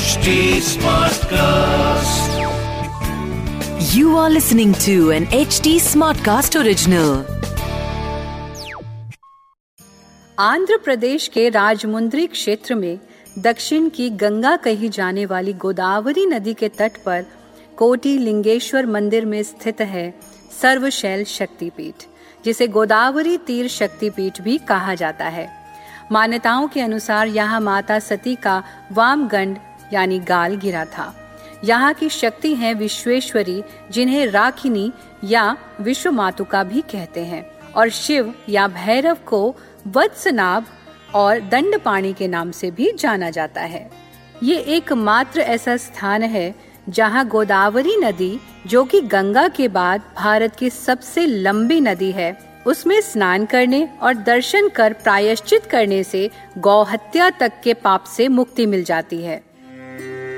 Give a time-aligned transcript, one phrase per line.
[0.00, 0.32] HD
[0.66, 2.28] Smartcast.
[3.94, 7.10] You are listening to an HD Smartcast original.
[10.38, 12.98] Andhra Pradesh के राजमुंद्री क्षेत्र में
[13.38, 17.24] दक्षिण की गंगा कही जाने वाली गोदावरी नदी के तट पर
[17.78, 20.10] कोटी लिंगेश्वर मंदिर में स्थित है
[20.62, 22.06] सर्वशैल शक्तिपीठ
[22.44, 25.48] जिसे गोदावरी तीर शक्तिपीठ भी कहा जाता है
[26.12, 28.62] मान्यताओं के अनुसार यहाँ माता सती का
[28.92, 29.58] वामगंड
[29.92, 31.16] यानी गाल गिरा था।
[31.64, 34.92] यहाँ की शक्ति है विश्वेश्वरी, जिन्हें राखिनी
[35.24, 40.64] या विश्व मातुका भी कहते हैं। और शिव या भैरव को वत्सनाभ
[41.14, 43.90] और दंडपाणी के नाम से भी जाना जाता है।
[44.42, 46.54] ये एकमात्र ऐसा स्थान है,
[46.88, 53.00] जहाँ गोदावरी नदी, जो कि गंगा के बाद भारत की सबसे लंबी नदी है, उसमें
[53.00, 58.66] स्नान करने और दर्शन कर प्रायश्चित करने से गौ हत्या तक के पाप से मुक्ति
[58.66, 59.49] मिल जाती है।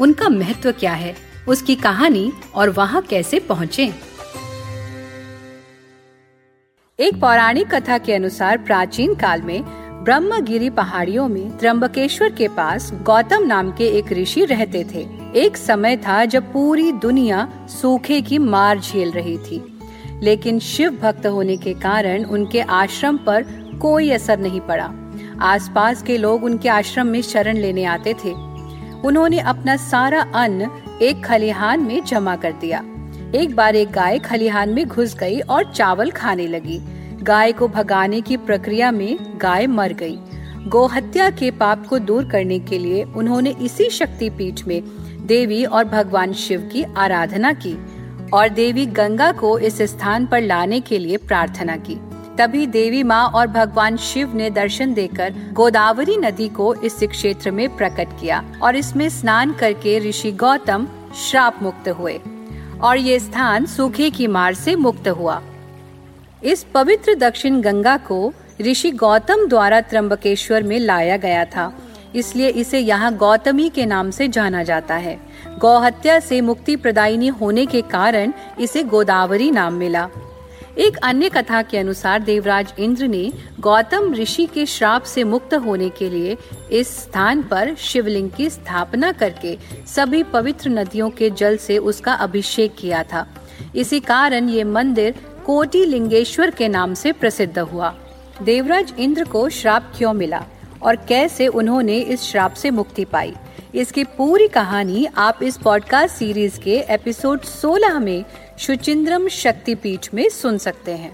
[0.00, 1.16] उनका महत्व क्या है,
[1.48, 3.94] उसकी कहानी और वहाँ कैसे पहुँचे?
[7.00, 9.62] एक पौराणिक कथा के अनुसार प्राचीन काल में
[10.04, 15.96] ब्रह्मगिरी पहाड़ियों में त्र्यंबकेश्वर के पास गौतम नाम के एक ऋषि रहते थे। एक समय
[15.96, 19.78] था जब पूरी दुनिया सूखे की मार झेल रही थी।
[20.22, 23.42] लेकिन शिव भक्त होने के कारण उनके आश्रम पर
[23.82, 24.92] कोई असर नहीं पड़ा।
[25.40, 28.49] आसपास के लोग उनके आश्रम में शरण लेने आते थे।
[29.04, 30.70] उन्होंने अपना सारा अन्न
[31.02, 32.84] एक खलिहान में जमा कर दिया।
[33.34, 36.80] एक बार एक गाय खलिहान में घुस गई और चावल खाने लगी।
[37.22, 40.18] गाय को भगाने की प्रक्रिया में गाय मर गई।
[40.68, 44.82] गोहत्या के पाप को दूर करने के लिए उन्होंने इसी शक्ति पीठ में
[45.26, 47.74] देवी और भगवान शिव की आराधना की
[48.32, 51.98] और देवी गंगा को इस स्थान पर लाने के लिए प्रार्थना की।
[52.38, 57.76] तभी देवी माँ और भगवान शिव ने दर्शन देकर गोदावरी नदी को इस क्षेत्र में
[57.76, 60.86] प्रकट किया और इसमें स्नान करके ऋषि गौतम
[61.16, 62.20] श्राप मुक्त हुए
[62.82, 65.42] और ये स्थान सूखे की मार से मुक्त हुआ।
[66.42, 71.72] इस पवित्र दक्षिण गंगा को ऋषि गौतम द्वारा त्र्यंबकेश्वर में लाया गया था।
[72.14, 75.18] इसलिए इसे यहाँ गौतमी के नाम से जाना जाता है।
[75.58, 80.08] गौहत्या से मुक्ति प्रदायिनी होने के कारण इसे गोदावरी नाम मिला।
[80.80, 85.88] एक अन्य कथा के अनुसार देवराज इंद्र ने गौतम ऋषि के श्राप से मुक्त होने
[85.88, 86.36] के लिए
[86.72, 92.76] इस स्थान पर शिवलिंग की स्थापना करके सभी पवित्र नदियों के जल से उसका अभिषेक
[92.78, 93.26] किया था।
[93.76, 95.14] इसी कारण ये मंदिर
[95.46, 97.94] कोटि लिंगेश्वर के नाम से प्रसिद्ध हुआ।
[98.42, 100.44] देवराज इंद्र को श्राप क्यों मिला
[100.82, 103.34] और कैसे उन्होंने इस श्राप से मुक्ति पाई?
[103.74, 108.24] इसकी पूरी कहानी आप इस पॉडकास्ट सीरीज़ के एपिसोड 16 में
[108.60, 111.12] शुचिंद्रम शक्तिपीठ में सुन सकते हैं।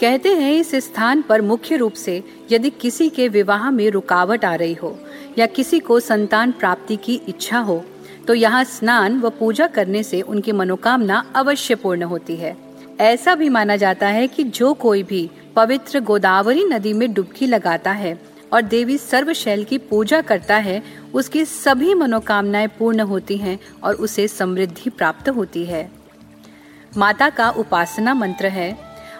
[0.00, 4.54] कहते हैं इस स्थान पर मुख्य रूप से यदि किसी के विवाह में रुकावट आ
[4.54, 4.98] रही हो
[5.38, 7.82] या किसी को संतान प्राप्ति की इच्छा हो
[8.26, 12.56] तो यहाँ स्नान व पूजा करने से उनकी मनोकामना अवश्य पूर्ण होती है।
[13.00, 17.92] ऐसा भी माना जाता है कि जो कोई भी पवित्र गोदावरी नदी में डुबकी लगाता
[17.92, 18.18] है
[18.52, 20.82] और देवी सर्वशैल की पूजा करता है,
[21.14, 25.97] उसकी सभी मनोकामनाएँ पूर्ण होती हैं और उसे समृद्धि प्राप्त होती है।
[26.96, 28.76] माता का उपासना मंत्र है।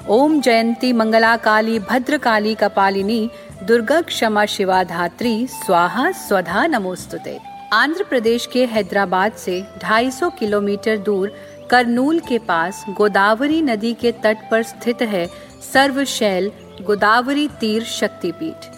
[0.09, 3.31] ओम जयंती मंगला काली भद्र काली कपालिनी
[3.62, 7.39] दुर्गा क्षमा शिवा धात्री स्वाहा स्वधा नमोस्तुते।
[7.73, 11.33] आंध्र प्रदेश के हैदराबाद से 250 किलोमीटर दूर
[11.71, 15.27] करनूल के पास गोदावरी नदी के तट पर स्थित है
[15.73, 16.51] सर्वशैल
[16.83, 18.71] गोदावरी तीर शक्तिपीठ,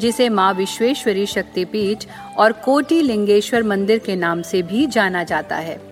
[0.00, 2.04] जिसे माँ विश्वेश्वरी शक्तिपीठ
[2.36, 5.87] और कोटी लिंगेश्वर मंदिर के नाम से भी जाना जाता है।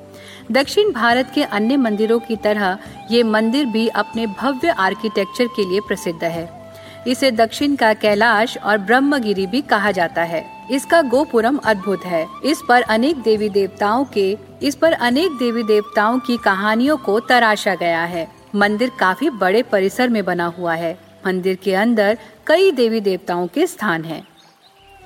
[0.53, 2.79] दक्षिण भारत के अन्य मंदिरों की तरह
[3.11, 6.73] ये मंदिर भी अपने भव्य आर्किटेक्चर के लिए प्रसिद्ध है।
[7.09, 12.63] इसे दक्षिण का कैलाश और ब्रह्मगिरी भी कहा जाता है। इसका गोपुरम अद्भुत है। इस
[12.69, 18.05] पर अनेक देवी देवताओं के, इस पर अनेक देवी देवताओं की कहानियों को तराशा गया
[18.05, 23.47] है। मंदिर काफ़ी बड़े परिसर में बना हुआ है। मंदिर के अंदर कई देवी देवताओं
[23.47, 24.27] के स्थान हैं।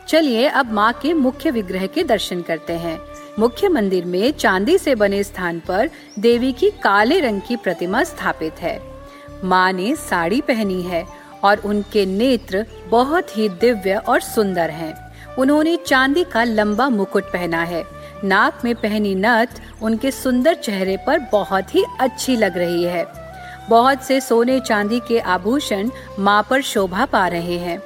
[0.09, 2.99] चलिए अब माँ के मुख्य विग्रह के दर्शन करते हैं।
[3.41, 8.61] मुख्य मंदिर में चांदी से बने स्थान पर देवी की काले रंग की प्रतिमा स्थापित
[8.61, 8.81] है।
[9.45, 11.05] माँ ने साड़ी पहनी है
[11.45, 14.93] और उनके नेत्र बहुत ही दिव्य और सुंदर हैं।
[15.39, 17.85] उन्होंने चांदी का लंबा मुकुट पहना है।
[18.25, 23.07] नाक में पहनी नथ उनके सुंदर चेहरे पर बहुत ही अच्छी लग रही है।
[23.69, 27.83] बहुत से सोने चांदी के आभूषण माँ पर शोभा पा रहे हैं।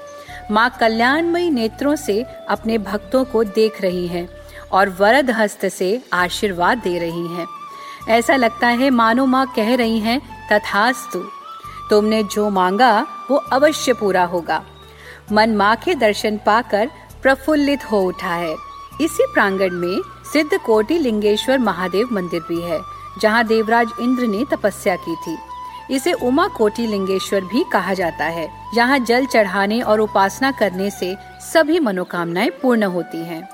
[0.50, 4.28] माँ कल्याणमयी नेत्रों से अपने भक्तों को देख रही हैं।
[4.72, 7.46] और वरद हस्त से आशीर्वाद दे रही हैं।
[8.08, 11.18] ऐसा लगता है मानो माँ कह रही हैं, तथास्तु,
[11.90, 14.62] तुमने जो मांगा, वो अवश्य पूरा होगा।
[15.32, 16.90] मन माँ के दर्शन पाकर
[17.22, 18.56] प्रफुल्लित हो उठा है।
[19.00, 20.00] इसी प्रांगण में
[20.32, 22.80] सिद्ध कोटि लिंगेश्वर महादेव मंदिर भी है,
[23.20, 25.36] जहाँ देवराज इंद्र ने तपस्या की थी।
[25.90, 31.16] इसे उमा कोटि लिंगेश्वर भी कहा जाता है। यहाँ जल चढ़ाने और उपासना करने से
[31.52, 33.48] सभी मनोकामनाएँ पूर्ण होती हैं।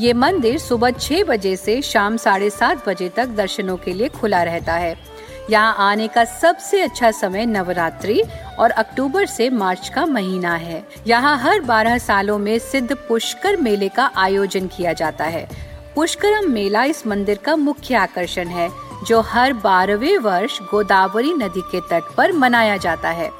[0.00, 4.42] ये मंदिर सुबह छह बजे से शाम साढ़े सात बजे तक दर्शनों के लिए खुला
[4.42, 4.94] रहता है।
[5.50, 8.22] यहाँ आने का सबसे अच्छा समय नवरात्रि
[8.58, 13.88] और अक्टूबर से मार्च का महीना है। यहाँ हर बारह सालों में सिद्ध पुष्कर मेले
[13.88, 15.46] का आयोजन किया जाता है।
[15.94, 18.68] पुष्करम मेला इस मंदिर का मुख्य आकर्षण है,
[19.06, 23.30] जो हर बारहवें वर्ष गोदावरी नदी के तट पर मनाया जाता है।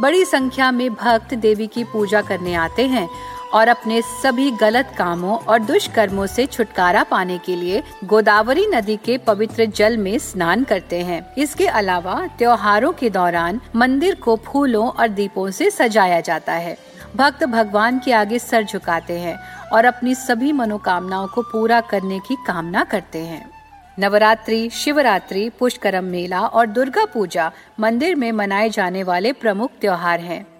[0.00, 3.08] बड़ी संख्या में भक्त देवी की पूजा करने आते हैं
[3.54, 9.18] और अपने सभी गलत कामों और दुष्कर्मों से छुटकारा पाने के लिए गोदावरी नदी के
[9.18, 15.08] पवित्र जल में स्नान करते हैं। इसके अलावा त्योहारों के दौरान मंदिर को फूलों और
[15.08, 16.76] दीपों से सजाया जाता है।
[17.16, 19.38] भक्त भगवान के आगे सर झुकाते हैं
[19.72, 23.50] और अपनी सभी मनोकामनाओं को पूरा करने की कामना करते हैं।
[23.98, 27.50] नवरात्रि, शिवरात्रि, पुष्करम मेला और दुर्गा पूजा
[27.80, 30.55] मंदिर में मनाए जाने वाले प्रमुख त्योहार हैं।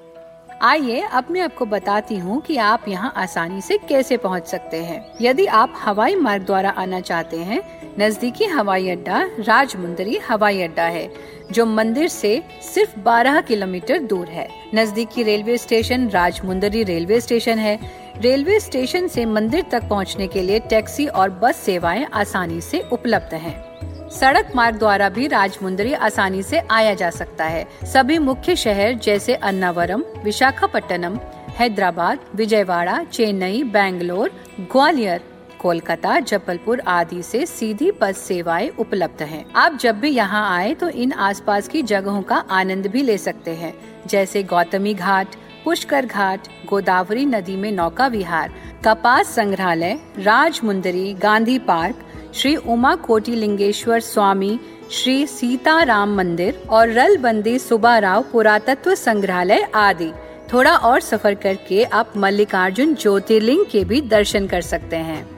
[0.62, 5.14] आइए अब मैं आपको बताती हूँ कि आप यहाँ आसानी से कैसे पहुँच सकते हैं।
[5.20, 7.61] यदि आप हवाई मार्ग द्वारा आना चाहते हैं,
[8.00, 11.11] नजदीकी हवाई अड्डा राजमुंदरी हवाई अड्डा है,
[11.53, 17.79] जो मंदिर से सिर्फ़ 12 किलोमीटर दूर है। नजदीकी railway station Rajahmundry railway station है।
[18.20, 23.35] रेलवे स्टेशन से मंदिर तक पहुँचने के लिए टैक्सी और बस सेवाएँ आसानी से उपलब्ध
[23.35, 23.75] हैं।
[24.11, 29.35] सड़क मार्ग द्वारा भी राजमुंदरी आसानी से आया जा सकता है सभी मुख्य शहर जैसे
[29.35, 31.19] अन्नावरम, विशाखापट्टनम,
[31.58, 34.31] हैदराबाद, विजयवाड़ा, चेन्नई, बैंगलोर,
[34.73, 35.23] ग्वालियर,
[35.61, 40.88] कोलकाता, जबलपुर आदि से सीधी बस सेवाएँ उपलब्ध हैं। आप जब भी यहाँ आए तो
[40.88, 43.75] इन आसपास की जगहों का आनंद भी ले सकते हैं,
[44.06, 48.52] जैसे गौतमी घाट, पुष्कर घाट, गोदावरी नदी में नौका विहार,
[48.85, 52.06] कपास संग्रहालय, राजमुंदरी, गांधी पार्क
[52.37, 54.61] श्री उमा कोटि लिंगेश्वर स्वामी,
[54.91, 60.12] श्री सीताराम मंदिर और रल रलबंदी सुबाराव पुरातत्व संग्रहालय आदि।
[60.53, 65.31] थोड़ा और सफ़र करके आप मल्लिकार्जुन ज्योतिर्लिंग के भी दर्शन कर सकते हैं।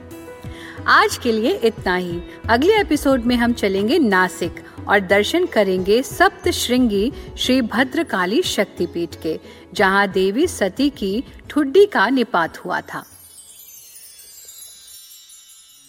[0.87, 6.49] आज के लिए इतना ही। अगले एपिसोड में हम चलेंगे नासिक और दर्शन करेंगे सप्त
[6.49, 9.39] श्रृंगी श्री भद्रकाली शक्तिपीठ के,
[9.73, 13.05] जहाँ देवी सती की ठुड्डी का निपात हुआ था।